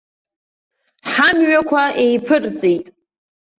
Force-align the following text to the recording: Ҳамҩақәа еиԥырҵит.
Ҳамҩақәа 1.11 1.83
еиԥырҵит. 2.03 2.85